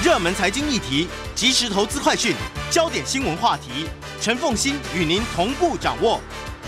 [0.00, 2.32] 热门财经议题、即时投资快讯、
[2.70, 3.88] 焦点新闻话题，
[4.20, 6.20] 陈凤欣与您同步掌握。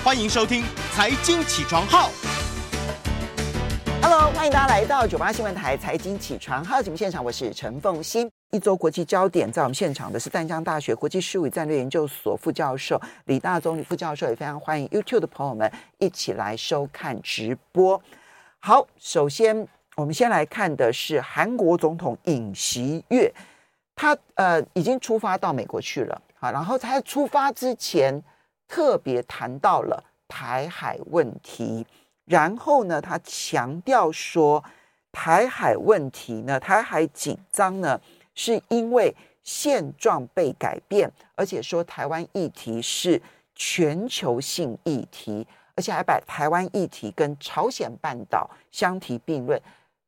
[0.03, 2.09] 欢迎收听《财经起床号》。
[4.03, 8.29] Hello，欢迎大家来到九八新闻台《财经起床号》节目现场，我是陈凤欣。
[8.51, 18.03] 一周国际焦点，在我们现场的是淡江大学国际事务与战略研究所副教授李大宗李副教授，也非常欢迎 YouTube 的朋友们一起来收看直播。
[18.59, 19.69] 好，首先
[20.01, 23.31] 我们先来看的是韩国总统尹锡悦，
[23.95, 28.23] 他呃已经出发到美国去了，好，然后他出发之前
[28.67, 31.87] 特别谈到了台海问题，
[32.25, 34.65] 然后呢，他强调说
[35.13, 38.01] 台海问题呢，台海紧张呢。
[38.33, 43.21] 是因为现状被改变，而且说台湾议题是
[43.55, 49.61] 全球性议题，而且还把台湾议题跟朝鲜半岛相提并论，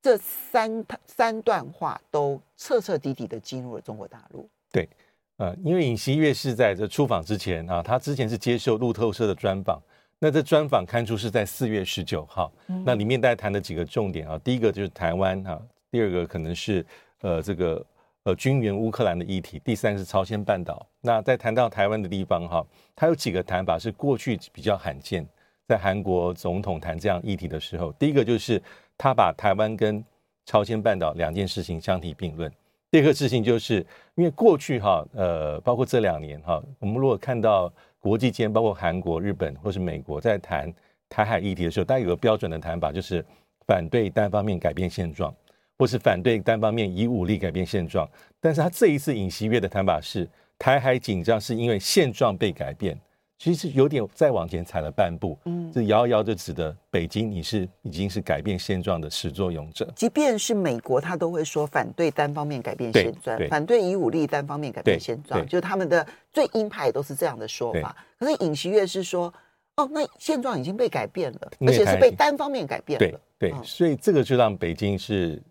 [0.02, 4.48] 这三三段话都彻彻底底的进入了中国大陆。
[4.72, 4.88] 对，
[5.36, 9.80] 呃，因为尹锡悦是在这出访之前啊，他之前是接受路透社的专访，
[10.18, 15.58] 那这专访刊出是在四月十九号，嗯、那里面大家谈的几个重点啊，第一个就是台湾啊，
[15.90, 16.84] 第二个可能是
[17.20, 17.86] 呃这个。
[18.24, 20.86] 呃，军援乌克兰的议题，第三是朝鲜半岛。
[21.00, 25.26] 那在谈到台湾的地方，哈，他有几个谈法是过去比较罕见，
[25.66, 28.62] 在韩国总统谈这样议题的时候，第一个就是
[29.02, 30.04] 他把台湾跟
[30.46, 32.48] 朝鲜半岛两件事情相提并论。
[32.88, 40.72] 第二个事情就是因为过去哈，呃，包括这两年哈，我们如果看到国际间，包括韩国、日本或是美国在谈
[41.08, 43.24] 台海议题的时候，大家有个标准的谈法，就是
[43.66, 45.34] 反对单方面改变现状。
[45.76, 48.08] 或是反对单方面以武力改变现状，
[48.40, 52.96] 但是他这一次尹锡悦的谈法是台海紧张是因为现状被改变，
[53.42, 67.96] 其实有点再往前踩了半步，嗯，这遥遥就指的北京你是已经是改变现状的始作俑者，即便是美国他都会说反对单方面改变现状，反对以武力单方面改变现状，就是他们的最鹰派都是这样的说法。
[68.16, 69.34] 可是尹锡悦是说，
[69.74, 75.42] 哦，那现状已经被改变了，而且是被单方面改变了，对对，所以这个就让北京是。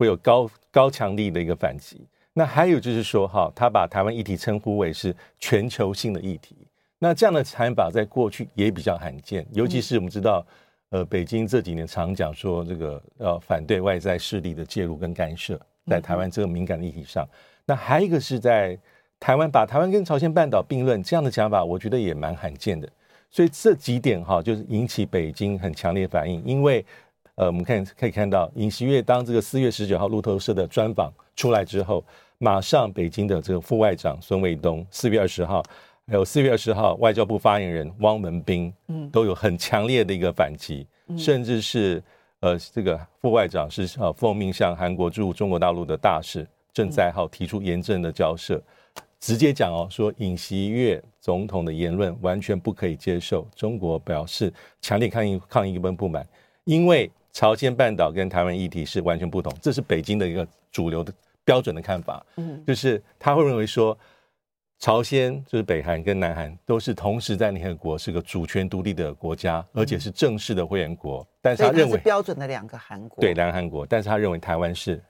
[0.00, 2.06] 会有高高强力的一个反击。
[2.32, 6.54] 那还有就是说，哈，他把台湾议题称呼为是全球性的议题。
[6.98, 10.44] 那这样的谈法在过去也比较罕见，尤其是我们知道，
[10.90, 17.26] 呃，北京这几年常讲说这个要反对外在势力的介入跟干涉，在台湾这个敏感的议题上。
[17.64, 18.78] 那还有一个是在
[19.20, 22.88] 台湾把台湾跟朝鲜半岛并论这样的讲法，我觉得也蛮罕见的。
[23.30, 26.84] 所以这几点哈，就是引起北京很强烈反应，因为。
[27.40, 32.04] 呃，我们看可以看到，尹锡悦当这个四月十九号路透社的专访出来之后，
[32.38, 35.62] 马上北京的这个副外长孙卫东，四月二十号，
[36.08, 42.02] 还有四月二十号外交部发言人汪文斌，嗯，都有很强烈的一个反击，嗯、甚至是
[42.40, 56.26] 呃，这个副外长是呃奉命向韩国驻中国大陆的大使郑在浩提出严正的交涉，嗯、直接讲哦，说尹锡悦总统的言论完全不可以接受，中国表示强烈抗议抗议跟不满，
[56.64, 57.10] 因为。
[57.30, 61.12] 朝鲜半岛跟台湾议题是完全不同，这是北京的一个主流的
[61.44, 62.24] 标准的看法。
[62.36, 63.96] 嗯，就是他会认为说，
[64.78, 71.26] 朝鲜就是北韩跟南韩都是同时在联合国是个主权独立的国家，而且是正式的会员国。
[71.42, 75.02] 但是他认为是标准的两个韩国，对两个韩国，但是他认为台湾是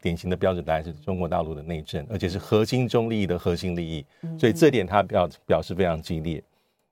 [0.00, 4.04] 典型的标准答案是中国大陆的内政，而且是核心中利益的核心利益。
[4.38, 6.42] 所以这点他表表示非常激烈。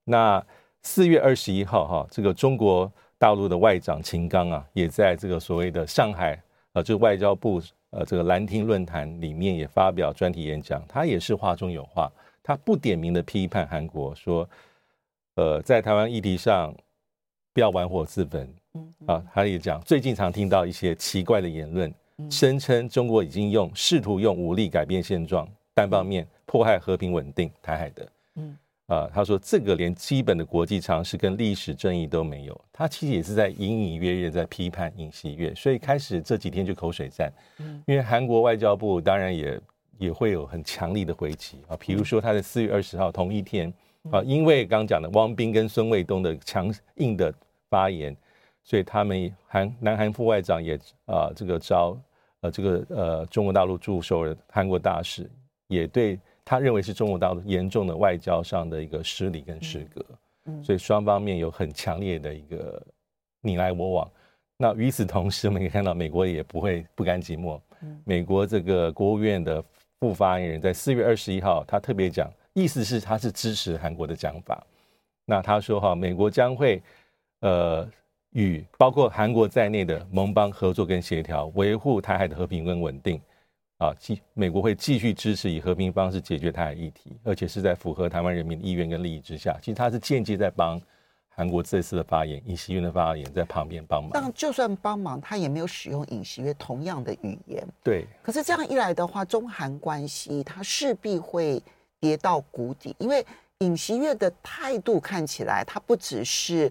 [0.05, 0.45] 那
[0.83, 2.91] 四月二十一号哈，这个中国。
[3.19, 6.37] 大陆的外长秦刚啊，也在这个所谓的上海
[6.73, 12.11] 啊，这个外交部呃这个兰亭论坛里面也发表专题演讲，他也是话中有话，
[12.43, 14.49] 他不点名的批判韩国说，
[15.37, 16.75] 呃，在台湾议题上
[17.53, 18.53] 不要玩火自焚，
[19.07, 21.93] 啊，他也讲最近常听到一些奇怪的言论，
[22.31, 28.11] 声称中国已经用试图用武力改变现状，单方面迫害和平稳定台海的，嗯。
[28.93, 37.33] 啊，他说这个连基本的国际常识跟历史正义都没有，他其实也是在隐隐约约在批判尹锡悦，所以开始这几天就口水战。
[37.59, 39.59] 嗯，因为韩国外交部当然也
[39.97, 43.73] 也会有很强力的回击啊，比如说他在四月二十号同一天
[44.11, 47.33] 啊，因为刚讲的汪斌跟孙卫东的强硬的
[47.71, 48.15] 发言，
[48.63, 51.99] 所以他们韩南韩副外长也啊这个招
[52.43, 55.31] 呃这个呃中国大陆驻首尔韩国大使
[55.69, 56.19] 也对。
[56.45, 60.05] 他认为是中国大陆严重的外交上的一个失礼跟失格，
[60.63, 62.83] 所以双方面有很强烈的一个
[63.41, 64.11] 你来我往。
[64.57, 67.61] 那与此同时，我们可以看到美国也不会不甘寂寞。
[68.05, 69.65] 美国这个国务院的
[69.99, 74.65] 副发言人，在四月二十一号，他特别讲，意思是他是支持韩国的讲法。
[75.25, 76.81] 那他说哈，美国将会
[77.41, 77.89] 呃
[78.31, 83.21] 与包括韩国在内的盟邦合作跟协调，维护台海的和平跟稳定。
[83.83, 89.59] 啊，继美国会继续支持以和平方式解决台海议题，而且是在符合台湾人民的意愿跟利益之下。
[89.61, 90.81] 其实他是间接在帮
[91.29, 94.11] 韩国这次的发言，尹锡悦的发言在旁边帮忙。
[94.15, 97.67] 但就算帮忙，他也没有使用尹锡悦同样的语言。
[97.83, 98.07] 对。
[98.23, 101.61] 可是这样一来的话，中韩关系它势必会
[101.99, 103.27] 跌到谷底，因为
[103.59, 106.71] 尹锡悦的态度看起来，他不只是。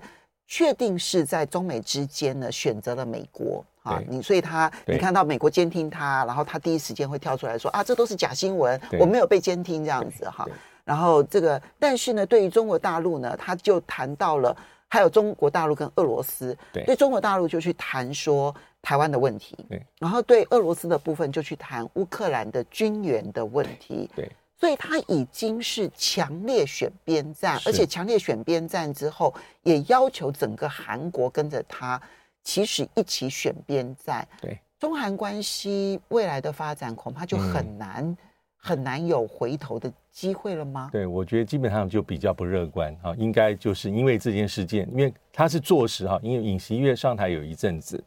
[0.52, 3.64] 确定是在中美之间呢，选择了美国。
[3.84, 10.46] 啊，你所以他你看到美国监听他，然后他第一时间会跳出来说啊，这都是假新闻，我没有被监听这样子哈。
[10.84, 14.56] 然后这个，但是呢，对于中国大陆呢，他就谈到了
[14.90, 16.96] 还有中国大陆跟俄罗斯，对。
[16.98, 19.58] 中国大陆就去谈说台湾的问题，
[20.00, 24.30] 然后对俄罗斯的部分就去谈乌克兰的军援的问题，对。
[24.62, 32.00] 所以他已经是强烈选边站，而且强烈选边站之后，也要求整个韩国跟着他，
[32.44, 34.28] 其实一起选边站。
[34.40, 38.18] 对，中韩关系未来的发展恐怕就很难、嗯、
[38.56, 40.90] 很难有回头的机会了吗？
[40.92, 48.04] 对，我觉得基本上就比较不乐观哈，应该就是因为这件事件，因为他是坐实哈，因为尹锡月上台有一阵子，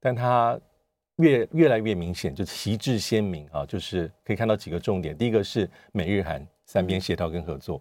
[0.00, 0.58] 但他。
[1.20, 5.16] 越越来越明显，就是旗帜鲜明啊，就是可以看到几个重点。
[5.16, 7.80] 第一个是美日韩三边协调跟合作，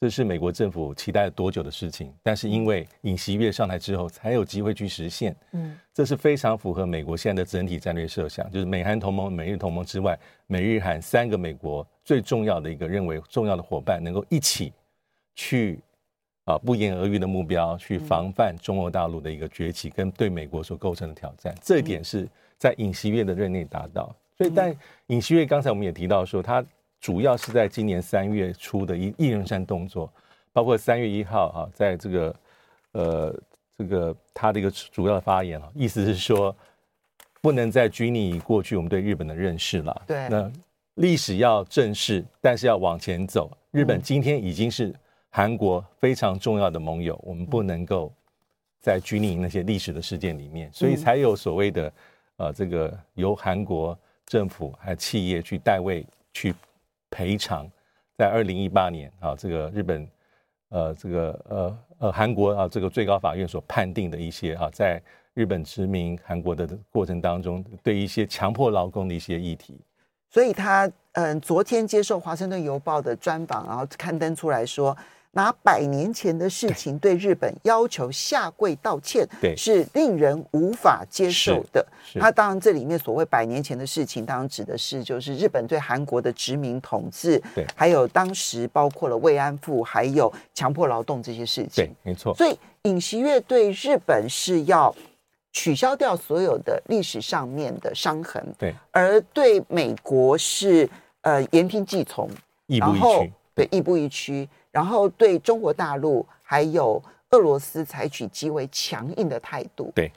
[0.00, 5.34] 这是美国政府期待了多久的事情，但是因为尹锡悦上台之后，才有机会去实现。
[5.52, 14.72] 嗯，这是非常符合美国现在的整体战略设想，就是美韩同盟、美日同盟之外，美日韩三个美国最重要的一个认为重要的伙伴，能够一起
[15.34, 15.80] 去
[16.44, 21.54] 啊不言而喻的目标，去防范中国大陆的一个崛起跟对美国所构成的挑战。
[21.62, 22.28] 这一点是。
[22.64, 24.74] 在尹锡悦的任内达到，所以但
[25.08, 26.64] 尹锡悦刚才我们也提到说，他
[26.98, 30.10] 主要是在今年三月初的一一人山动作，
[30.50, 32.36] 包括三月一号啊，在这个
[32.92, 33.38] 呃
[33.76, 36.56] 这个他的一个主要的发言啊，意思是说
[37.42, 40.50] 不能再拘泥于过去我们对日本的认识了，对，那
[40.94, 43.54] 历史要正视，但是要往前走。
[43.72, 44.90] 日本今天已经是
[45.28, 48.10] 韩国非常重要的盟友，我们不能够
[48.80, 51.92] 在拘泥于那些历史的事件里面，所以才有所谓的。
[52.36, 53.96] 呃，这个由韩国
[54.26, 56.54] 政府还有企业去代位去
[57.10, 57.70] 赔偿，
[58.18, 60.08] 在二零一八年啊，这个日本
[60.70, 65.00] 呃，这个呃呃韩国啊，这个最高法院所判定的一些啊，在
[65.34, 69.80] 日本殖民韩国的过程当中，对一些强迫劳工的一些议题，
[70.30, 74.96] 所以他嗯，昨天接受《华盛顿邮报》的专访，然后刊登出来说。
[75.34, 81.84] 拿百年前的事情对日本要求下跪道歉，对，是令人无法接受的。
[82.20, 92.34] 他当然这里面所谓百年前的事情，当然指的是就是日本对韩国的殖民统治，对，还有当时包括了慰安妇，还有强迫劳动这些事情，对，没错。
[92.34, 94.94] 所以尹锡悦对日本是要
[95.52, 100.88] 取消掉所有的历史上面的伤痕，对，而对美国是
[101.22, 102.28] 呃言听计从，
[102.66, 104.48] 亦步亦趋，对，亦步亦趋。
[104.74, 107.00] 然后对中国大陆还有
[107.30, 110.10] 俄罗斯采取极为强硬的态度，对，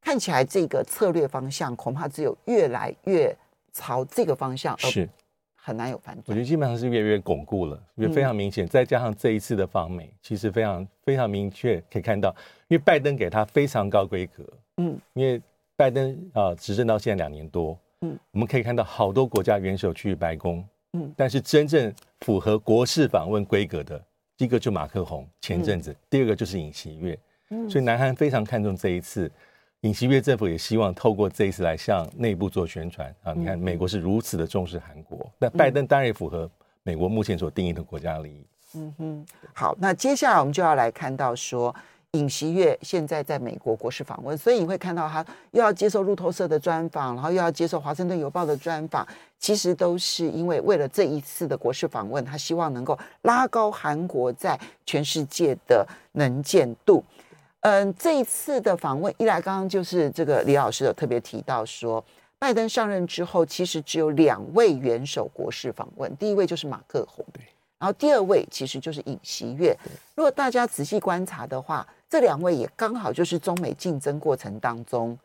[0.00, 3.36] 看起来这个策略方向恐怕只有越来越
[3.72, 5.08] 朝这个方向，是
[5.56, 6.22] 很难有反转。
[6.28, 8.64] 我觉得基本上是越来越巩固了，因为非常明显。
[8.64, 12.30] 再加上这一次的访美，其实非常非常明确可以看到，
[12.68, 14.44] 因为拜登给他非常高规格，
[14.76, 15.42] 嗯，因为
[15.74, 20.64] 拜登啊执政到现在两年多，嗯，我们可以看到好多国家元首去白宫。
[21.16, 24.02] 但是真正符合国事访问规格的，
[24.38, 27.18] 一个就马克宏前阵子，第二个就是尹锡悦，
[27.68, 29.30] 所以南韩非常看重这一次，
[29.80, 33.32] 尹锡悦政府也希望透过这一次来向内部做宣传啊。
[33.34, 36.50] 你看美国是如此的重视韩国，那拜登当然也符合
[36.82, 38.46] 美国目前所定义的国家利益。
[38.74, 41.74] 嗯哼，好，那接下来我们就要来看到说。
[42.16, 49.06] 尹锡悦现在在美国国事访问，所以你会看到他又要接受路透社的专访，然后又要接受华盛顿邮报的专访，
[49.38, 57.04] 其实都是因为为了这一次的国事访问，他希望能够拉高韩国在全世界的能见度。
[57.60, 62.02] 嗯，这一次的访问，一来刚刚就是这个李老师有特别提到说，
[62.38, 67.42] 拜登上任之后，其实只有两位元首国事访问，第一位就是马克宏，对，
[67.78, 69.76] 然后第二位其实就是尹锡悦。
[70.14, 71.84] 如果大家仔细观察的话，
[72.16, 75.18] 这两位也刚好就是中美竞争过程当中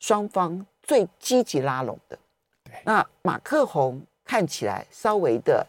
[0.00, 2.18] 双方最积极拉拢的。
[2.64, 5.66] 对，那马克宏看起来稍微的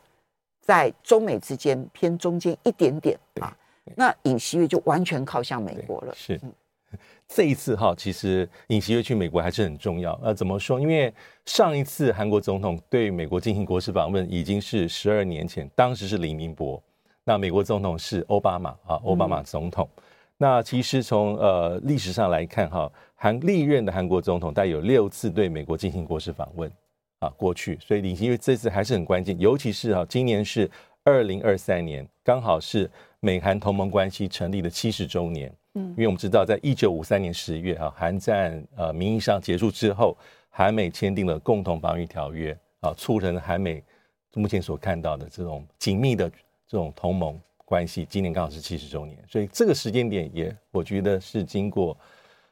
[0.62, 3.53] 在中美之间偏中间一点点啊。
[3.96, 6.13] 那尹锡悦就完全靠向美国了。
[6.15, 6.39] 是，
[7.27, 10.17] 这一次哈，其实尹锡悦去美国还是很重要。
[10.24, 10.79] 呃，怎么说？
[10.79, 11.13] 因为
[11.46, 16.82] 上一次韩国总统对美国进行国事访问已经是十二年前，当时是李明博，
[17.25, 19.86] 那美国总统是奥巴马啊，奥巴马总统。
[19.98, 20.03] 嗯
[20.38, 26.70] 那其实从呃历史上来看，哈，韩历任的韩国总统大概有六次对美国进行国事访问，
[27.20, 30.70] 啊过去，所以尹锡悦这次还是很关键，尤其是啊，今年是
[31.04, 35.54] 二零二三年，刚好是美韩同盟关系成立的七十周年。
[35.75, 40.18] 嗯，因为我们知道，在一九五三年十月哈，韩战呃名义上结束之后，
[40.50, 43.82] 韩美签订了共同防御条约啊，促成韩美
[44.34, 46.30] 目前所看到的这种紧密的
[46.68, 48.05] 这种同盟关系。
[48.10, 51.98] 今年刚好是七十周年，所以这个时间点也我觉得是经过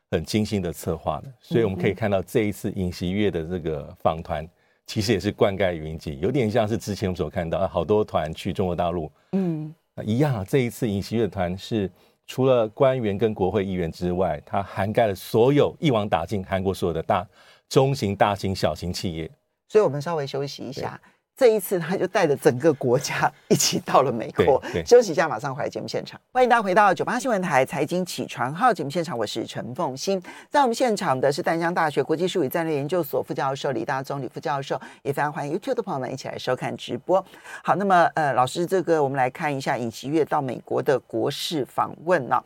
[0.10, 1.34] 很精心的策划的。
[1.40, 4.48] 所以我们可以看到这一次尹锡月的这个访团，
[4.88, 10.46] 其实也是灌溉云集，有点像是之前我们所看到好多团去中国大陆，嗯，一样。
[10.46, 11.90] 这一次尹锡悦的团是。
[12.28, 17.28] 除了官员跟国会议员之外，它涵盖了所有一网打尽韩国所有的大
[17.68, 19.30] 中型、大型、小型企业。
[19.68, 21.02] 所以，我们稍微休息一下。
[21.36, 24.62] 这一次，他就带着整个国家一起到了美国。
[24.86, 26.20] 休息一下，马上回来节目现场。
[26.32, 30.22] 欢迎大家回到九八新闻台财经起床号节目现场，我是陈凤欣。
[30.52, 37.26] 在我们现场的是淡江大学国际术语战略研究所副教授李大中李副教授，也非常欢迎 YouTube 的朋友们一起来收看直播。
[37.64, 42.44] 好，那么呃，老师，这个我们来看一下尹锡月到美国的国事访问了。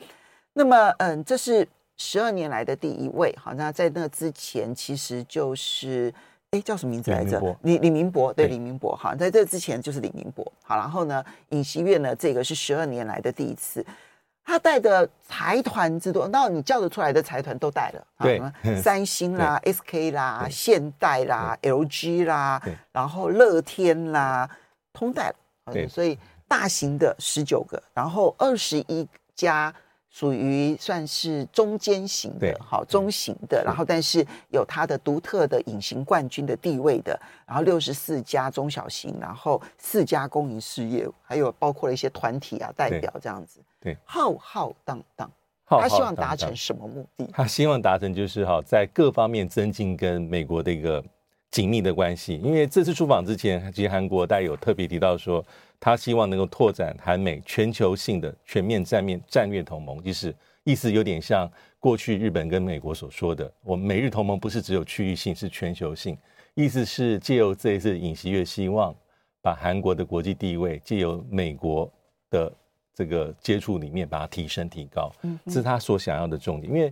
[0.53, 3.35] 那么嗯、呃，这是十二年来的第一位。
[3.37, 6.13] 好，那在那之前，其实就是。
[6.55, 7.41] 哎，叫什么名字来着？
[7.63, 10.49] 李李明博，对，李明博哈，在这之前就是李明博。
[10.63, 13.85] 好，然后呢，尹锡悦呢，这个是十二年来的第一次，
[14.43, 18.41] 他带的财团之多，那你叫得出来的财团都带了，对，
[18.81, 22.61] 三星啦、SK 啦、现代啦、LG 啦，
[22.93, 24.49] 然后乐天啦，
[24.93, 29.73] 通带了，对，所以大型的十九个，然后二十一家。
[30.15, 45.29] 属于算是中间型的，好中型的，然后但是有它的独特的隐形冠军的地位的，然后六十四家中小型，然后四家公营事业，还有包括了一些团体啊代表这样子，对，浩浩荡荡，
[45.65, 47.29] 他希望达成什么目的？
[47.33, 51.03] 他希望达成就是哈，在各方面增进跟美国的一个
[51.51, 55.45] 紧密的关系，因为这次出访之前，其实韩国大家有特别提到说。
[55.79, 66.17] 他希望能够拓展韩美全球性的全面战面战略同盟，就是意思有点像过去日本跟美国所说的，我们美日同盟不是只有区域性，是全球性。
[66.53, 68.95] 意思是借由这一次尹锡悦希望
[69.41, 71.91] 把韩国的国际地位借由美国
[72.29, 72.51] 的
[72.93, 75.11] 这个接触里面把它提升提高，
[75.45, 76.73] 这是他所想要的重点。
[76.73, 76.91] 因为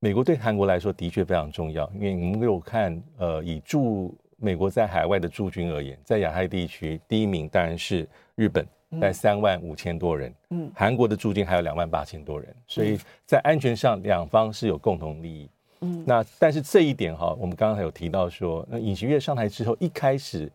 [0.00, 4.16] 美国对韩国来说的确非常重要，因为我们有看呃以驻。
[4.44, 8.66] 美国在海外的驻军而言，在亚太地区第一名当然是日本，
[9.00, 10.32] 在三万五千多人。
[10.50, 15.48] 嗯，韩国的驻军还有两万八千多人，所以在安全上两方是有共同利益。
[15.80, 20.52] 嗯，那但是这一点哈，我们刚刚还有提到说，那尹锡悦上台之后，一开始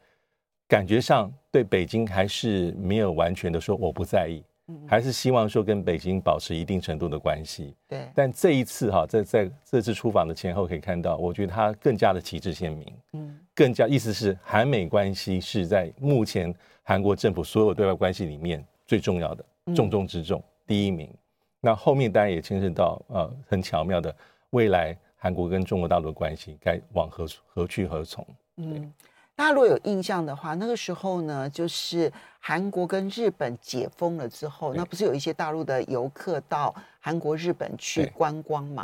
[0.67, 4.43] 感觉上对北京还是没有完全的说我不在意。
[4.85, 7.73] 还是希望说跟北京保持一定程度的关系。
[7.87, 12.93] 对，但这一次哈，在在这次出访的前后可以看到，我觉得他更加的旗帜鲜明。
[13.13, 19.43] 嗯，更加意思是韩美关系是在目前韩国政府所有对外关系里面最重要的，
[19.75, 21.13] 重中之重，第一名。
[21.59, 24.15] 那后面当然也牵涉到呃很巧妙的
[24.51, 28.25] 未来韩国跟中国大陆的关系该往何何去何从。
[28.55, 28.93] 嗯。
[29.35, 38.83] 大家如果有印象的话，那个时候呢，就是韩国跟日本解封了之后，那不是有一些大陆的游客到韩国、日本去观光嘛？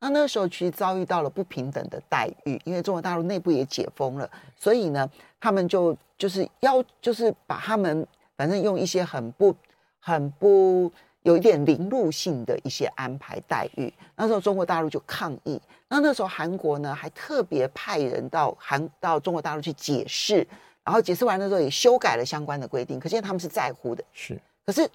[0.00, 5.08] 那那个时候其实遭遇到了不平等的待遇，因为中国大陆内部也解封了，所以呢，
[5.40, 9.54] 他们就就是要就是把他们反正用一些很不
[9.98, 10.92] 很不。
[11.22, 15.60] 有一点凌辱性的一些安排待遇，那时候中国大陆就抗议。
[15.88, 20.46] 那那时候韩国呢，还特别派人到韩到中国大陆去解释，
[20.84, 22.98] 然后解释完的时候也修改了相关的规定。
[22.98, 24.02] 可见他们是在乎的。
[24.12, 24.88] 是，可是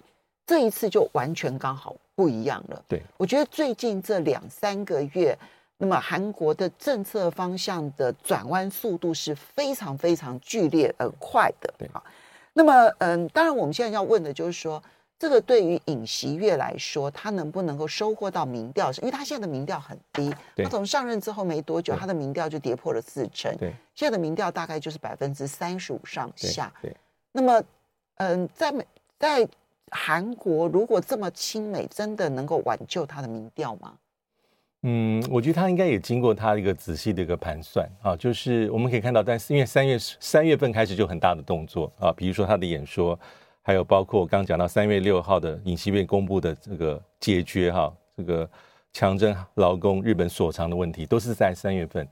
[0.46, 2.84] 这一次就完全刚好不一样了。
[2.88, 5.36] 对，我觉得最近这两三个月，
[5.78, 11.72] 那么韩国的政策方向的转弯速度是非常非常剧烈而快的。
[11.78, 12.02] 对啊，
[12.52, 14.82] 那么嗯，当然我们现在要问的就是说。
[15.16, 18.90] 这个对于尹锡月来说，他能不能够收获到民调？
[18.92, 23.56] 是因为他现在的民调很低，他从上任之后没多久，他的民调就跌破了四成。
[23.56, 26.70] 对，现在的民调大概就是百分之三十五上下。
[26.82, 26.94] 对，
[27.30, 27.62] 那么，
[28.16, 28.84] 嗯，在美
[29.18, 29.48] 在
[29.94, 33.94] 韩国，如果这么亲美，真的能够挽救他的民调吗？
[34.82, 43.18] 嗯，我觉得他应该也经过他一个仔细的一个盘算啊，就是我们可以看到，但是因为三月三月份开始就很大的动作啊，比如说他的演说。
[43.66, 48.46] 还有包括我刚刚讲到三月六号的尹锡悦公布的这个解决哈这个
[48.92, 52.06] 强征劳工日本所长的问题，都是在三月份。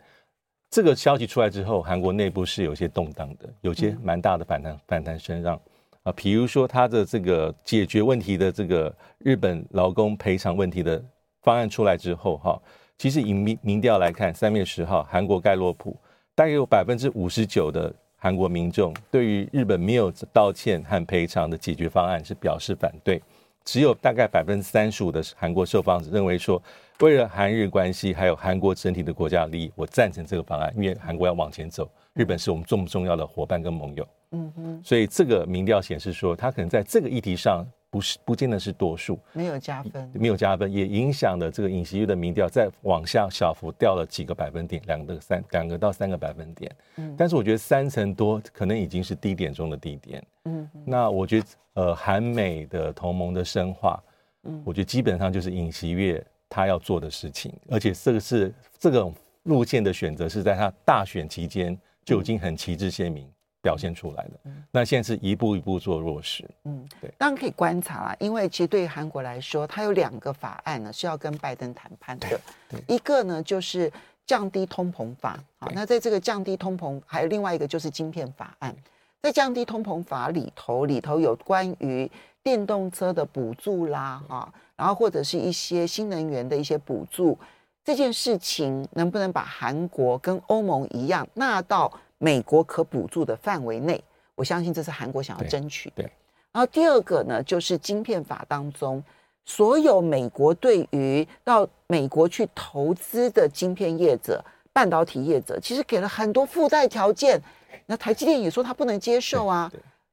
[0.70, 5.60] 这个消息出来之后，韩国内部是有些动荡的，有些蛮大的反弹反弹声浪
[6.02, 6.12] 啊。
[6.12, 11.02] 比如说他的这个解决问题的这个日本劳工赔偿问题的
[11.42, 12.60] 方案出来之后哈，
[12.98, 15.96] 其实以民民调来看，三月十号韩国盖洛普
[16.34, 23.20] 大约有百分之五十九的韩国民众对于日本没有道歉和赔偿的解决方案是表示反对，
[23.64, 26.62] 只有大概百分之三十五的韩国受访者认为说，
[27.00, 34.06] 为了韩日关系还有韩国整体的国家利益，我赞成这个方案，因为韩国要往前走，日本是我们重不重要的伙伴跟盟友。
[34.32, 37.66] 嗯哼，所以这个民调显示说，他可能在这个议题上。
[37.92, 46.74] 不是，不见得是多数，没有加分，没有加分，也影响了这个尹锡悦的民调，再往下小幅掉了几个百分点，两个三两个到三个百分点。
[46.96, 50.24] 嗯，但是我觉得三成多可能已经是低点中的低点。
[50.46, 54.02] 嗯，那我觉得呃，韩美的同盟的深化，
[54.44, 63.30] 嗯，我觉得基本上就是尹锡悦他要做的事情，而且这个是这种路线的选择是在他大选期间就已经很旗帜鲜明。
[63.62, 66.44] 表现出来的，那现在是一步一步做落实。
[66.64, 72.40] 嗯，对，当然可以观察啦，因为其实对于韩国来说，它有两个法案呢是要跟拜登谈判的。
[72.88, 73.90] 一个呢就是
[74.26, 78.74] 降低通膨法，好，那在这个降低通膨，还有另外一个就是晶片法案。
[79.22, 82.10] 在降低通膨法里头，里头有关于
[82.42, 87.38] 电动车的补助啦，哈，然后或者是一些新能源的一些补助，
[87.84, 91.92] 这件事情能不能把韩国跟欧盟一样纳到？
[92.22, 94.00] 美国可补助的范围内，
[94.36, 96.04] 我相信这是韩国想要争取的。
[96.52, 99.02] 然后第二个呢，就是晶片法当中，
[99.44, 104.40] 所有美国对于到美国去投资的晶片业者、
[104.72, 107.42] 半导体业者，其实给了很多附带条件。
[107.86, 109.68] 那台积电也说他不能接受啊。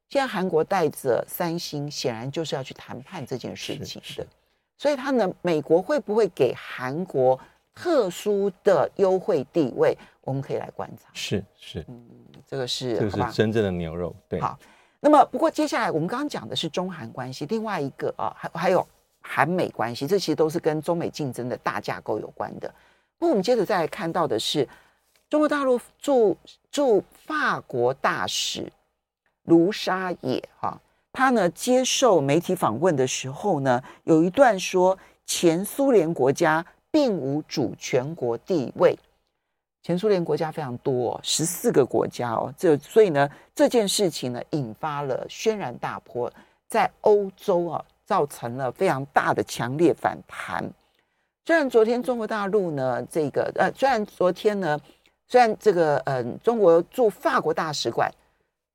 [0.09, 4.25] 现在韩国带着三星，显然就是要去谈判这件事情的。
[4.79, 7.39] 所以他呢，美国会不会给韩国
[7.73, 9.97] 特殊的优惠地位？
[10.21, 12.05] 我们可以来观察，是是，嗯，
[12.45, 14.39] 这个是这个是真正的牛肉，对。
[14.39, 14.59] 好，
[14.99, 18.85] 那么不过接下来我们刚刚讲的是中韩关系，另外一个啊，还还有
[19.21, 22.67] 韩美关系，这其实都是跟中美竞争的大架构有关的。
[23.17, 24.67] 不过我们接着再来看到的是，
[25.29, 26.37] 中国大陆驻
[26.69, 28.71] 驻法国大使
[29.45, 30.79] 卢沙野哈，
[31.11, 38.97] 他呢接受媒体访问的时候呢，有一段说前苏联国家并无主权国地位。
[39.81, 46.31] 前苏联国家非常多，哦，十四个国家哦，这所以呢，这件事情呢，引发了轩然大波，
[46.67, 50.69] 在欧洲啊，造成了非常大的强烈反弹。
[51.45, 54.77] 虽然昨天中国大陆呢，这个呃，虽然昨天呢，
[55.27, 58.11] 虽然这个嗯、中国驻法国大使馆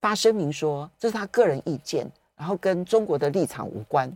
[0.00, 4.10] 发声明说这是他个人意见，然后跟中国的立场无关。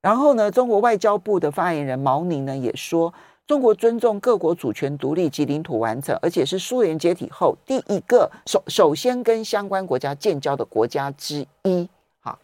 [0.00, 3.12] 然后呢，中国外交部的发言人毛宁呢也说。
[3.46, 11.88] 中国尊重各国主权独立及领土完整，而且是苏联解体后第一个首首先跟相关国家建交的国家之一。
[12.20, 12.38] 好，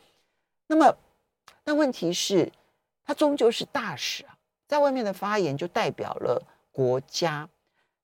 [0.66, 0.96] 那么，
[1.62, 2.50] 那问题是，
[3.04, 4.34] 他终究是大使啊，
[4.66, 7.46] 在外面的发言就代表了国家，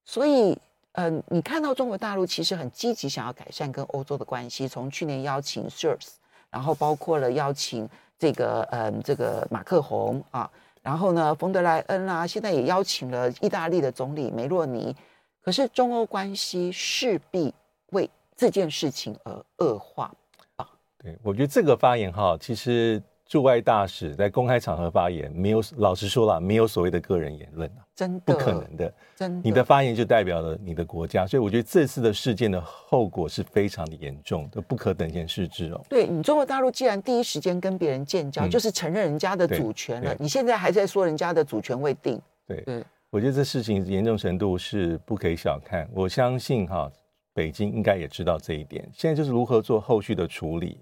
[0.05, 0.55] 所以，
[0.91, 6.07] 嗯、你看到中国大陆其实很积极想要改善跟欧洲的关系，从去年邀请 SARS，
[6.51, 7.89] 然后包括了邀请
[8.21, 10.47] 这个，嗯、这个马克宏啊。
[10.83, 14.95] 然后呢，冯德莱恩啦、啊，现在也邀请了意大利的总理梅洛尼。
[15.41, 17.51] 可是中欧关系势必
[17.93, 20.11] 为这件事情而恶化
[20.57, 20.69] 啊。
[20.99, 23.01] 对，我觉得这个发言哈，其实。
[23.31, 28.93] 驻外大使在公开场合发言，没有老实说了，没有所谓的个人言论，真的不可能的。
[29.15, 35.81] 真的，你的发言就代表了你的国家，所以我觉得这次的事件的后果是非常的严重，的不可等闲视之哦。
[35.87, 42.21] 对，你中国大陆既然第一时间跟别人建交，嗯、就是承认人家的主权了，你现在还在说人家的主权未定。
[42.45, 45.89] 对对，我觉得这事情严重程度是不可以小看。
[45.93, 46.91] 我相信哈，
[47.33, 50.77] 北京应该也知道这一点，现在就是如何做后续的处理。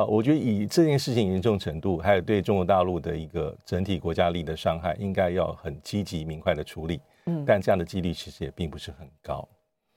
[0.00, 7.02] 啊，我觉得以这件事情严重程度，还有对中国大陆的一个整体国家利益的伤害，应该要很积极明快的处理。
[7.26, 9.46] 嗯，但这样的几率其实也并不是很高，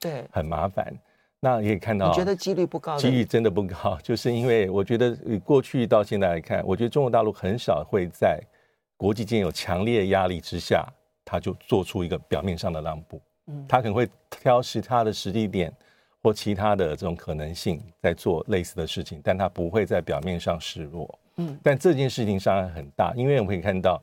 [0.02, 0.94] 对，很麻烦。
[1.40, 2.96] 那也可以看到，你觉得几率不高？
[3.00, 8.42] 几率真的不高， 就是因为我觉得以过去到现在来看，我觉得中国大陆很少会在
[8.98, 10.86] 国际间有强烈压力之下，
[11.24, 13.22] 他就做出一个表面上的让步。
[13.48, 15.74] 嗯，他可能会挑其他的实际点。
[16.24, 21.20] 或其他的这种可能性，在做类似的事情，但他不会在表面上示弱。
[21.36, 24.02] 嗯，但这件事情伤害很大，因为我们可以看到，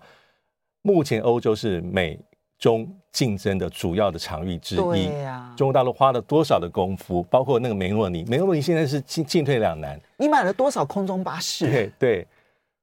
[0.83, 2.18] 目前欧洲是美
[2.59, 4.78] 中竞争的主要的场域之一。
[4.78, 9.98] 对呀，中国大陆花了多少的功夫，包括那个梅洛尼，梅洛尼现在是进进退两难。
[10.18, 11.64] 你买了多少空中巴士？
[11.70, 12.26] 对对，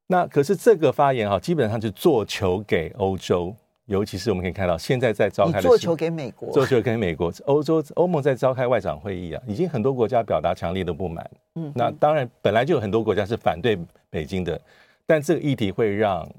[0.08, 3.56] 那可是这个发言哈，基本上是做球给欧洲。
[3.88, 11.30] 尤其是我们可以看到，现在在召开的做球给美国，做球给美国，欧洲欧盟在召开外长会议啊，已经很多国家表达强烈的不满。
[11.56, 13.78] 嗯，那当然本来就有很多国家是反对
[14.10, 14.60] 北京的，
[15.06, 16.30] 但这个议题会让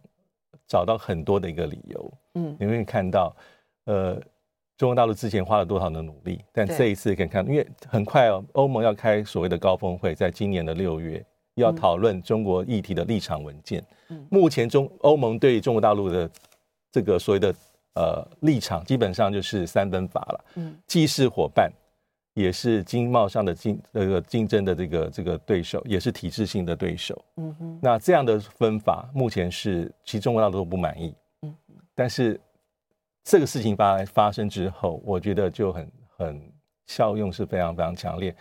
[0.66, 2.12] 找到很多的一个理由。
[2.34, 3.34] 嗯，你会看到，
[3.86, 4.20] 呃，
[4.76, 13.82] 中国大陆之前花了多少的努力，但这一次可以看，因为很快哦，欧盟要开所谓的高峰会，在今年的六月要讨论中国议题的立场文件。
[14.10, 16.30] 嗯目前中欧盟对中国大陆的
[16.98, 17.54] 这个所谓的
[17.94, 20.44] 呃立场，基本上就是三分法了。
[20.56, 21.70] 嗯既是伙伴，
[22.34, 27.24] 也是经贸上的竞这个竞争的这个这个对手，也是体制性的对手。
[27.36, 31.14] 嗯哼那这样的分法，目前是其实中国大陆都不满意。
[31.42, 31.54] 嗯
[31.94, 32.40] 但是。
[33.30, 36.52] 这个事情发发生之后，我觉得就很很
[36.86, 38.34] 效用是非常非常强烈，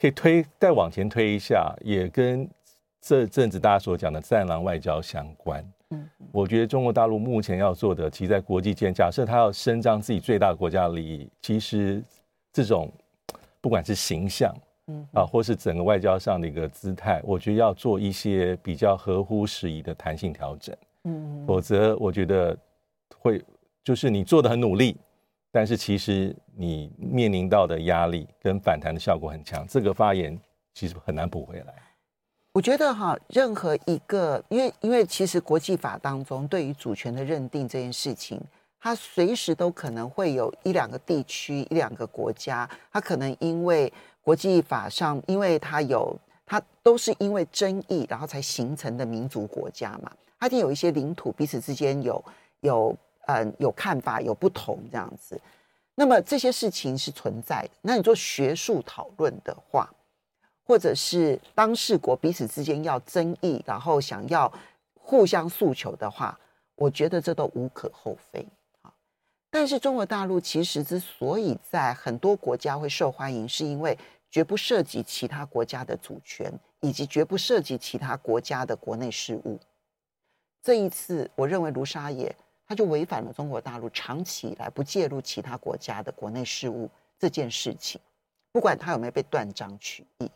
[0.00, 2.48] 可以推再往前推一下，也跟
[3.02, 5.62] 这阵子大家所讲的“战狼外交”相关。
[5.90, 12.02] 嗯，我觉得中国大陆目前要做的，其实在国际间，假设他要伸张自己最大的国家利益，其实
[12.52, 12.90] 这种
[13.60, 14.54] 不管是形象，
[14.86, 20.76] 嗯啊，或是整个外交上的一个姿态，我觉得要做一些比较合乎时宜的弹性调整。
[21.04, 22.56] 嗯，否则我觉得
[23.18, 23.42] 会。
[23.82, 24.94] 就是你做的很努力，
[25.50, 30.38] 但是其实你面临到的压力跟反弹的效果很强，这个发言
[30.74, 31.74] 其实很难补回来。
[32.52, 38.40] 我觉得哈，任何一个，因为因为其实国际法当中对于主权的认定这件事情，
[38.80, 52.24] 它随时都可能会有一两个地区、一两个国家，它可能因为国际法上，因为它有它都是因为争议，然后才形成的民族国家嘛，它一定有一些领土彼此之间有
[52.60, 52.96] 有。
[53.26, 55.40] 嗯，有看法有不同这样子，
[55.94, 57.70] 那么这些事情是存在的。
[57.80, 59.88] 那你做学术讨论的话，
[60.70, 64.52] 或者是当事国彼此之间要争议，然后想要
[64.94, 66.38] 互相诉求的话，
[66.76, 68.46] 我觉得这都无可厚非。
[69.50, 73.98] 但是中国大陆其实之所以在很多国家会受欢迎，是因为
[74.30, 76.52] 绝不涉及其他国家的主权，
[76.82, 79.58] 以及绝不涉及其他国家的国内事务。
[80.62, 82.32] 这一次，我认为卢沙野。
[82.64, 88.00] 他就违反了中国大陆长期以来不介入其他国家的国内事务这件事情，
[88.52, 90.30] 不管他有没有被断章取义。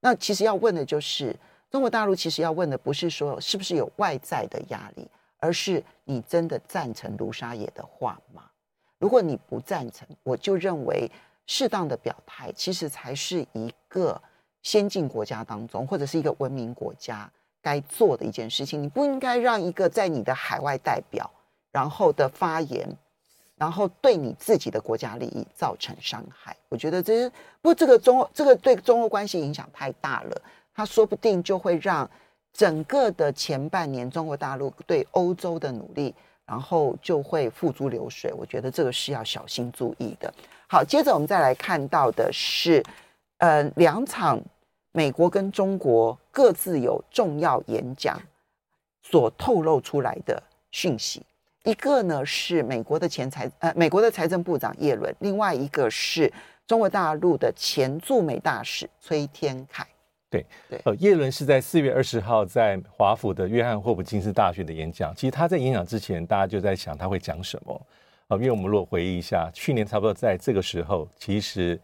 [0.00, 1.34] 那其实要问的就是，
[1.70, 5.08] 中国大陆其实要问的不是说是不是有外在的压力，
[5.38, 8.44] 而是你真的赞成卢沙野的话吗？
[8.98, 11.10] 如果你不赞成，我就认为
[11.46, 14.20] 适当的表态其实才是一个
[14.62, 17.30] 先进国家当中或者是一个文明国家
[17.62, 18.82] 该做的一件事情。
[18.82, 21.30] 你不应该让一个在你的海外代表。
[21.72, 22.84] 然后的发言，
[23.60, 30.42] 然后对你自己的国家利益造成伤害，我觉得这是不，这个中这个对中欧关系影响太大了，
[30.74, 32.10] 他说不定就会让
[32.54, 36.14] 整个的前半年中国大陆对欧洲的努力，
[36.46, 38.32] 然后就会付诸流水。
[38.32, 40.32] 我觉得这个是要小心注意的。
[40.66, 42.82] 好，接着我们再来看到的是，
[43.40, 44.40] 呃，两场
[44.92, 48.18] 美国跟中国各自有重要演讲
[49.02, 51.22] 所透露出来的讯息。
[51.64, 56.32] 一个呢是美国的前财呃美国的财政部长耶伦，另外一个是
[56.66, 59.86] 中国大陆的前驻美大使崔天凯。
[60.30, 65.14] 对对，呃，叶伦是在四月二十号在华府的约翰霍普金斯大学的演讲。
[65.14, 67.86] 其实他在演讲之前，大家就在想他会讲什么
[68.28, 68.36] 啊？
[68.36, 71.78] 因为我们如果回忆一下，去年差不多在这个时候，其实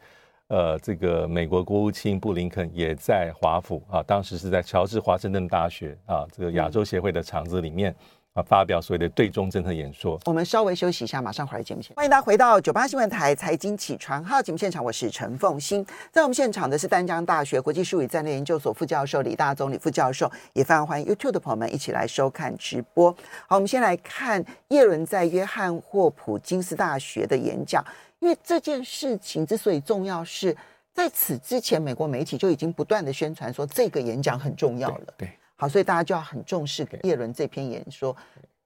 [0.46, 7.94] 呃，这个美国国务卿布林肯也在华府啊，当时是在乔治华盛顿大学啊，这个亚洲协会的场子里面。
[8.36, 10.20] 啊，发表所谓的对中政策演说。
[10.26, 11.96] 我们稍微休息一下，马上回来节目现场。
[11.96, 15.84] 欢迎大家回到九八新闻台财经起床号节目现场，我是陈凤欣。
[16.12, 23.10] 在我们现场的是丹江大学国际术语战略研究所副教授李大宗李副教授，也非常欢迎 YouTube 的朋友们一起来收看直播。
[23.46, 27.82] 好，我们先来看叶伦在约翰霍普金斯大学的演讲，
[28.18, 30.54] 因为这件事情之所以重要，是
[30.92, 35.04] 在此之前，美国媒体就已经不断的宣传说这个演讲很重要了。
[35.16, 35.26] 对。
[35.26, 38.14] 对好，所以大家就要很重视叶伦这篇演说。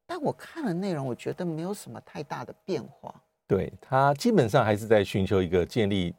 [0.07, 3.15] 但我看了内容，我觉得没有什么太大的变化。
[3.47, 6.13] 对，他基本上还是在寻求一个建立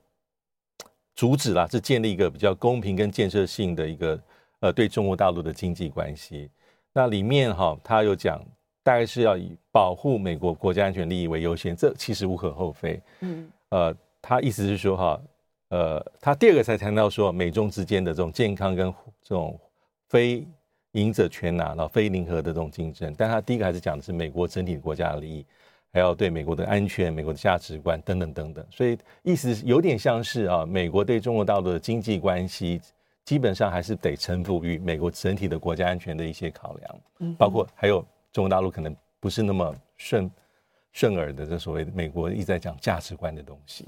[1.13, 4.17] 主旨啦，是建立一个比较公平跟建设性的一个
[4.61, 6.49] 呃对中国大陆的经济关系。
[6.93, 8.41] 那里面哈，他有讲
[8.81, 13.01] 大概是要以保护美国国家安全利益为优先，这其实无可厚非。
[13.19, 15.21] 嗯，呃，他意思是说哈，
[15.67, 18.89] 呃，他第二个才谈到说美中之间的这种健康跟
[19.21, 19.59] 这种
[20.07, 20.47] 非。
[20.93, 25.45] 赢者全拿，然后非零和的这种竞争，但他第一个还是讲的是美国整体国家的利益，
[25.93, 32.81] 还要对美国的安全、美国的价值观等等等等，所以意思有点像是啊，美国对中国大陆的经济关系，
[33.23, 40.29] 基本上还是得臣服于美国整体的国家安全的一些考量，包括还有中国大陆可能不是那么顺
[40.91, 43.87] 顺耳的这所谓美国一直在讲价值观的东西。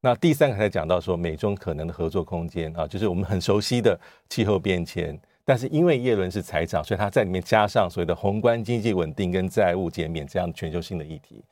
[0.00, 3.96] 那第三个才讲到说美中可能的合作空间啊，就是我们很熟悉的
[4.28, 5.16] 气候变迁。
[5.44, 11.42] 但是因为耶伦是财长，所以他在里面加上所谓的宏观经济稳定跟债务减免这样全球性的议题，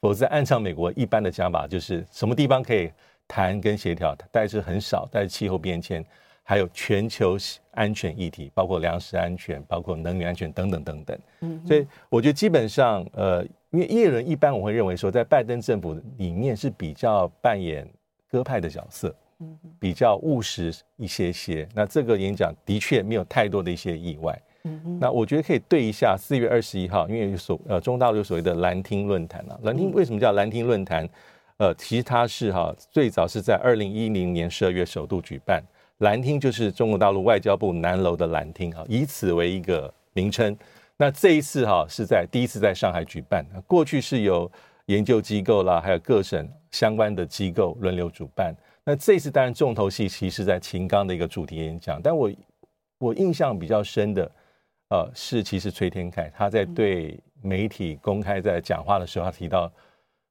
[0.00, 2.90] 否则按照美国一般的讲法，就是什么地方可以
[3.26, 6.04] 谈跟协调，但是很少，但是气候变迁，
[6.42, 7.36] 还有全球
[7.72, 11.18] 安全议题，包括粮食安全，包括能源安全等等等等。
[11.40, 17.86] 嗯，所以我觉得基本上，呃，因为耶伦一般我会认为说，在拜登政府里面是比较扮演
[18.30, 19.14] 鸽派的角色，嗯，
[19.78, 21.68] 比较务实一些些。
[21.74, 24.36] 那这个演讲的确没有太多的一些意外。
[24.64, 31.08] 嗯，那我觉得可以对一下四月二十一号，因为所呃中大陆有所谓的兰厅论坛啊，兰厅为什么叫兰厅论坛？
[31.58, 35.62] 呃，其实它是哈最早是在二零一零年十二月首度举办，
[35.98, 40.56] 兰厅就是中国大陆外交部南楼的兰厅啊，以此为一个名称。
[40.96, 44.50] 那这一次哈是在第一次在上海举办，过去是由
[44.86, 48.54] 研究机构啦，还有各省相关的机构轮流主办。
[48.88, 52.32] 那这次当然重头戏其实是在秦刚的一个主题演讲，但我
[52.96, 54.30] 我印象比较深的。
[54.88, 59.70] 呃，是，其实崔天凯他在对媒体公开在讲话的时候，他提到，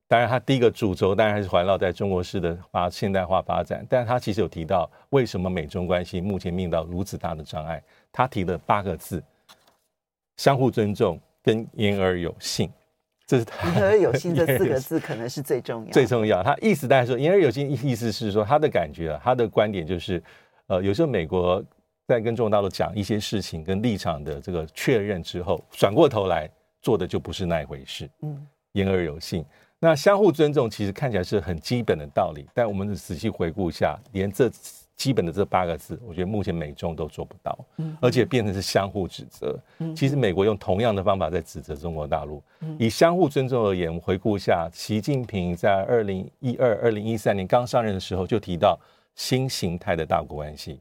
[0.08, 7.80] 当然他第一个主轴当然还是环绕在中国式的发现代化发展，但是他其实有提到为什么美中关系目前面临到如此大的障碍，
[8.12, 9.24] 他提了八个字：
[10.38, 12.67] 相互尊重跟言而有信，
[13.28, 16.42] 这是他言而有信这 四个字可能是最重要最重要。
[16.42, 20.24] 他意思大概说言而有信，意思是说他的感觉，啊他的观点就是，
[20.66, 21.63] 呃，有时候美国。
[22.10, 26.50] 在跟中国大陆讲一些事情跟立场的这个确认之后，转过头来
[26.82, 28.10] 做的就不是那一回事。
[28.22, 29.44] 嗯，言而有信，
[29.78, 34.50] 那相互尊重其实看起来是很基本的道理，但我们仔细回顾一下，连这
[34.98, 37.58] 基本的这八个字，我觉得目前美中都做不到。
[37.78, 39.58] 嗯，而且变成是相互指责。
[39.78, 42.42] 嗯，其实美国用同样的方法在指责中国大陆。
[42.80, 48.78] 以相互尊重而言，我们回顾一下，习近平在二零一二、二零一三年刚上任的时候就提到
[49.14, 50.80] 新形态的大国关系。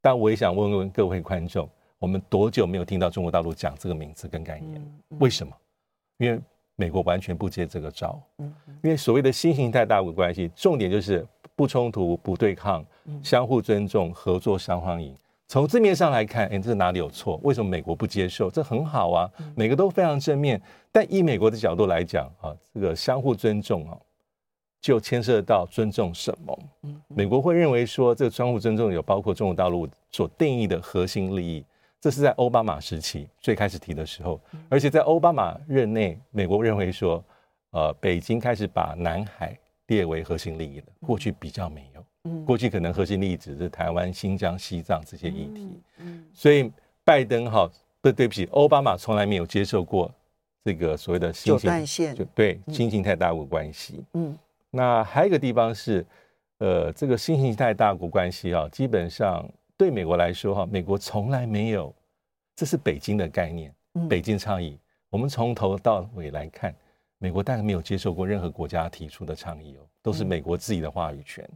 [0.00, 4.82] 但我也想问问各位观众，我们多久没有听到中国大陆讲这个名字跟概念？
[5.18, 5.52] 为什么？
[6.16, 6.40] 因为
[6.74, 8.18] 美国完全不接这个招。
[8.82, 11.26] 因为所谓的新形态大国关系，重点就是
[11.58, 12.86] 不冲突、不对抗、
[13.20, 15.12] 相互尊重、合作相欢迎。
[15.48, 17.40] 从字面上来看，哎，这哪里有错？
[17.42, 18.48] 为什么美国不接受？
[18.48, 20.62] 这很好啊，每个都非常正面。
[20.92, 23.98] 但以美国的角度来讲啊，这个相互尊重啊。
[24.80, 26.56] 就牵涉到尊重什么？
[27.08, 31.64] 美国会认为说，这个相互尊重有包括中国大陆所定义的核心利益，
[32.00, 37.20] 这是在奥巴马时期最开始提的时候，而且在奥巴马任内，美国认为说，
[37.72, 39.58] 呃，北京开始把南海
[39.88, 40.86] 列为核心利益了。
[41.00, 45.68] 过去比较没有，嗯过去可能核心利益只是台湾、新疆、西藏这些议题。
[45.98, 46.70] 嗯所以
[47.04, 47.68] 拜登哈，
[48.00, 50.10] 对对不起，奥巴马从来没有接受过
[50.64, 54.04] 这个所谓的新形就对新型态大国关系。
[54.14, 54.38] 嗯。
[54.70, 56.04] 那还有一个地方是，
[56.58, 59.48] 呃，这个新型态大国关系啊，基本上
[59.78, 61.94] 对美国来说哈，美国从来没有，
[62.54, 63.74] 这是北京的概念，
[64.10, 64.78] 北京倡议。
[65.08, 66.74] 我们从头到尾来看，
[67.18, 71.48] 美国大概没有接受过任何国家提出的倡议哦，都是美国自己的话语权。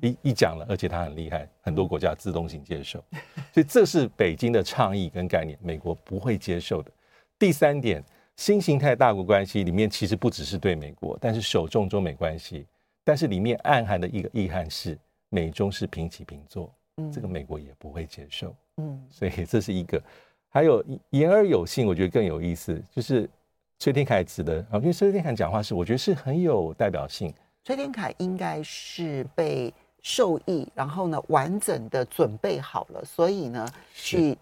[0.00, 3.04] 一一讲了，而且他很厉害，很多国家自动性接受，
[3.52, 6.90] 所以这是北京的倡议跟概念，美国不会接受的。
[7.38, 8.02] 第三点。
[8.36, 12.66] 新形态大国关系里面其实不只是对美国，但是首重中美关系，
[13.04, 20.02] 但是里面暗含的一个意涵是美中是平起平坐，嗯，这个美国也不会接受，嗯，所以这是一个。
[20.48, 23.28] 还有言而有信，我觉得更有意思，就是
[23.80, 27.32] 崔天凯指的啊，因为崔天凯讲话是我觉得是很有代表性。
[27.64, 34.38] 崔天凯应该是被受益，然后呢完整的准备好了，所以呢去。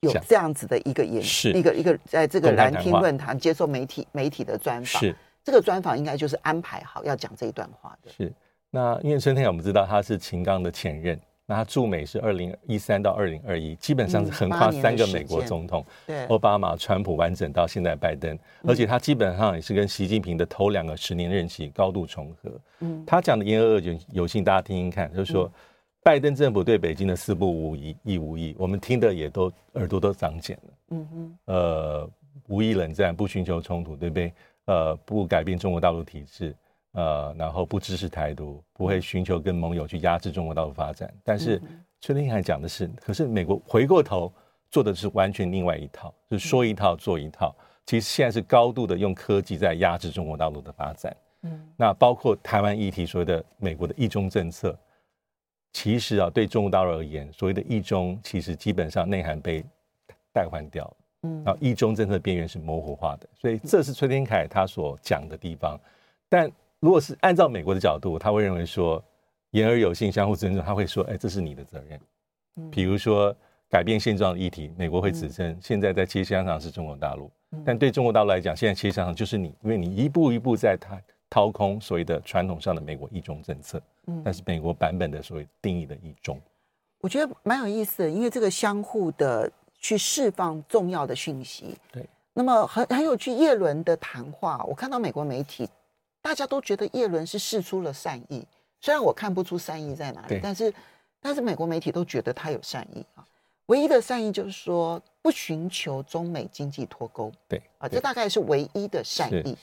[0.00, 5.12] 有这样子的一个演示，一个一个在这个蓝厅论坛接受媒体媒体的专访，是
[5.42, 8.12] 这个专访应该就是安排好要讲这一段话的。
[8.12, 8.32] 是
[8.70, 22.52] 那因为崔天凯我们知道他是秦刚的前任，那他驻美是二零一三到二零二一，基本上是横跨三个美国总统，对，奥巴马、川普完整到现在拜登，而且他基本上也是跟习近平的头两个十年任期高度重合。
[22.80, 23.82] 嗯，他讲的言而
[24.12, 25.50] 有信，大家听听看，就是说。
[26.00, 30.72] 拜登政府对北京的四不无疑，亦无意，我们听的也都耳朵都长茧了。
[30.90, 32.10] 嗯哼，呃，
[32.46, 34.32] 无意冷战，不寻求冲突，对不对？
[34.66, 36.54] 呃，不改变中国大陆体制，
[36.98, 41.08] 呃，然后不支持台独，不会寻求跟盟友去压制中国大陆发展。
[41.22, 41.62] 但是
[42.00, 44.32] 崔天凯讲的是，可是美国回过头
[44.68, 47.54] 做的是完全另外一套，就是说一套做一套。
[47.86, 51.16] 其实现在是高度的用科技在压制中国大陆的发展。
[51.42, 54.76] 嗯，那包括台湾议题所谓的美国的一中政策。
[55.72, 59.64] 其实啊，对中国大陆而言，所谓的“一中”其实基本上内涵被
[60.32, 60.96] 代换掉了。
[61.22, 65.78] 嗯，然后“一中”政策边缘是模糊化的，所以这是崔天凯他所讲的地方。
[66.28, 69.02] 但如果是按照美国的角度，他会认为说
[69.52, 72.00] “言而有信，相互尊重”，他会说：“哎，这是你的责任。”
[72.70, 73.34] 比如说
[73.70, 77.30] 改变现状的议题，美国会指称现在在切香肠是中国大陆，
[77.64, 86.40] 但对中国大陆来讲，现在切香肠就是你，因为你一步一步在他掏空所谓的传统上的美国一中政策，嗯，但是美国版本的所谓定义的一中，
[87.00, 91.76] 我觉得蛮有意思的，因为这个相互的去释放重要的讯息。
[91.92, 95.68] 对，那么很很有趣，叶伦的谈话，我看到美国媒体
[96.28, 98.46] 大家都觉得叶伦是试出了善意，
[98.82, 100.74] 虽然我看不出善意在哪里，但是
[101.22, 103.24] 但是美国媒体都觉得他有善意啊。
[103.68, 109.56] 唯一的善意就是说不寻求中美经济脱钩，对啊，这大概是唯一的善意。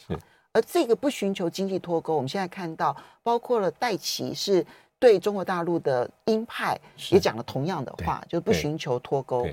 [0.53, 4.65] 而这个不寻求经济脱钩，我们现在看到，包括了戴奇是
[4.97, 6.75] 对中国大陆的鹰派
[7.11, 9.47] 也讲了同样的话，就是不寻求脱钩。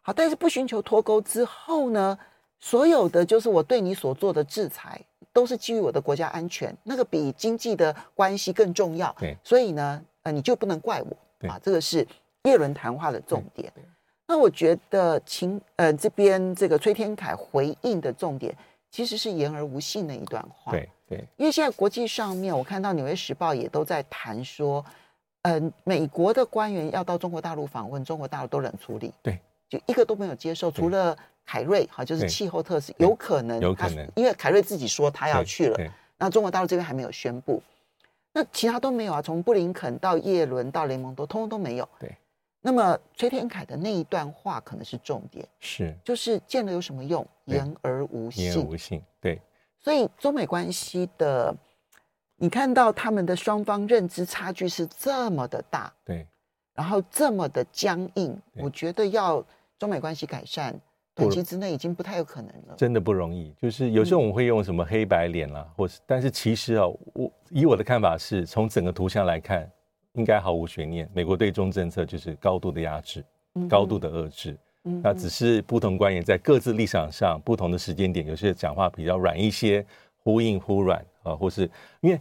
[0.00, 2.18] 好，但是不寻求脱钩之后呢，
[2.58, 4.98] 所有的就是我对你所做的制裁，
[5.36, 9.14] 都是基于我的国家安全，那个比经济的关系更重要。
[9.18, 11.60] 对所以呢，呃，你就不能怪我啊。
[11.62, 12.06] 这个是
[12.44, 13.70] 叶伦谈话的重点。
[14.26, 18.56] 那我觉得秦呃这边这个崔天凯回应的重点。
[18.88, 20.72] 其实是言而无信的一段话。
[20.72, 24.82] 对对，因为现在国际上面，我看到《纽约时报》也都在谈说，
[25.42, 31.14] 嗯、呃，美国的官员要到中国大陆访问，中国大陆都冷处理，对，就一个都没有接受，除了
[31.46, 35.78] 凯瑞，哈，就是气候特使，有可能，有可能，因为凯瑞自己说他要去了，
[36.18, 37.62] 那中国大陆这边还没有宣布，
[38.32, 41.88] 那其他都没有啊，从布林肯到叶伦到雷蒙多，通通都没有。
[41.98, 42.14] 对。
[42.60, 47.24] 那么崔天凯的那一段话可能是重点，是就是见了有什么用？
[47.44, 49.40] 言而无信，言而无信，对。
[49.78, 51.54] 所以中美关系的，
[52.34, 56.26] 你看到他们的双方认知差距是这么的大，对，
[56.74, 59.44] 然后这么的僵硬，我觉得要
[59.78, 60.74] 中美关系改善，
[61.16, 62.74] 短期之内已经不太有可能了。
[62.76, 69.68] 真的不容易，就是有时候我们会用什么黑白脸啦，嗯、或是，但是其实啊，我以我的看法是从整个图像来看。
[70.18, 73.22] 应该毫无悬念，美国对中政策就是高度的压制，
[73.54, 74.56] 嗯、高度的遏制。
[74.84, 79.84] 嗯、那只是不同官员在各自立场上不同的时间点，有些讲话比较软一些，
[80.22, 82.18] 忽硬忽软啊，或是因为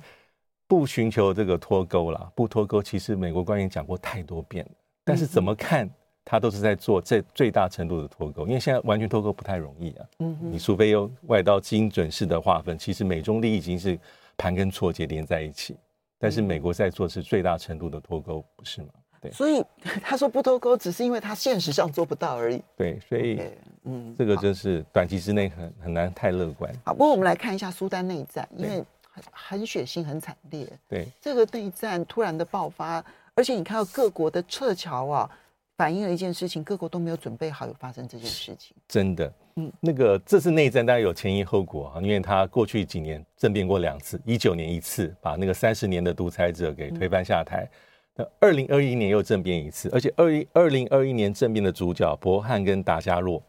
[0.67, 4.71] 不寻求这个脱钩啦，不脱钩，其实美国官员讲过太多遍了。
[5.05, 5.89] 但是怎么看，
[6.25, 10.05] 他都是在做最最大程度的脱钩，因为现在完全脱钩不太容易啊。
[10.19, 13.97] 嗯，你除非用外刀精准式的划分，其实美中利益已经是
[14.35, 15.77] 盘根错节连在一起。
[16.17, 18.87] 但是美国在做是最大程度的脱钩，不是吗？
[19.21, 19.63] 对，所以
[20.01, 22.59] 他说不脱钩，只是因为他现实上做不到而已。
[22.75, 23.39] 对，所以
[23.83, 26.73] 嗯，这个就是短期之内很很难太乐观。
[26.83, 30.67] 好，不过我们来看一下苏丹内战，因为很很血腥、很惨烈。
[30.89, 33.03] 对，这个内战突然的爆发，
[33.35, 35.29] 而且你看到各国的撤侨啊。
[35.77, 38.75] 反映了一件事情，各国都没有准备好有发生这件事情。
[38.87, 47.69] 真的，嗯，那个这次内战当然有前因后果啊，因为他过去几年政变过两次，一九年一次把那个三十年的独裁者给推翻下台，
[48.15, 53.43] 那二零二一年又政变一次，而且二一二零二一年政变的主角博汉跟达加洛，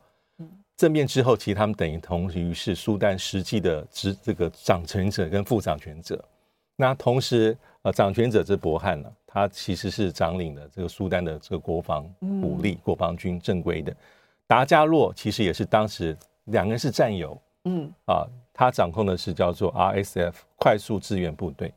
[0.76, 6.22] 政变之后其实他们等于同于是苏丹实际的执这个掌权者跟副掌权者，
[6.74, 9.08] 那同时呃掌权者是博汉呢。
[9.36, 12.10] 他其实是掌领的这个苏丹的这个国防
[12.42, 13.94] 武力、国防军正规的。
[14.46, 21.70] 达加洛其实也是当时两个人是战友，嗯啊，他掌控的是叫做 RSF 快速支援部队。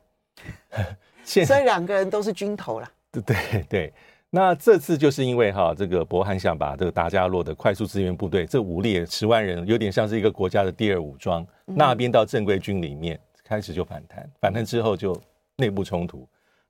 [1.25, 2.89] 所以两个人都是军头了。
[3.11, 3.93] 对对对。
[4.29, 15.21] 那这次就是因为哈，这个博汉想把这个达加洛的快速支援部队，这武力十万人，有点像是一个国家的第二武装，那边到正规军里面，开始就反弹，反弹之后就
[15.57, 16.25] 内部冲突。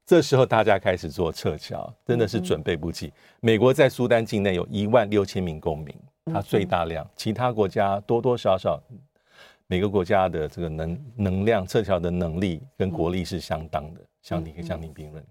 [0.10, 3.13] 这时候大家开始做撤侨，真的是准备不及。
[3.41, 5.95] 美国在苏丹境内有一万六千名公民，
[6.34, 8.82] 它最大量，其他国家多多少少，
[9.67, 15.24] 每个国家的这个能能量撤侨的能力跟国力是相当的，相可以相提并论。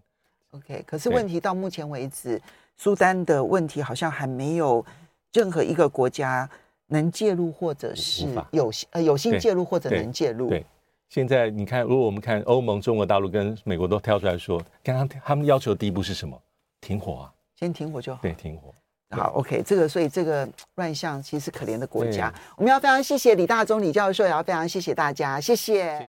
[0.53, 2.41] OK，可是问题到目前为止，
[2.77, 4.87] 苏丹的问题好像还没有
[5.33, 6.49] 任何一个国家
[6.87, 10.49] 能介入，或者是有呃有心介入，或者能介入。
[10.49, 10.65] 对。
[11.09, 16.39] 现在你看，如果我们看欧盟、中国大陆跟美国都跳出来说，刚刚他们要求的第一步是什么？
[16.81, 18.21] 停火啊，先停火就好。
[18.23, 18.75] 对，停火。
[19.11, 22.31] 好，OK，这个所以这个乱象其实是可怜的国家。
[22.57, 26.07] 我们要非常谢谢李大中李教授，也要非常谢谢大家，谢谢。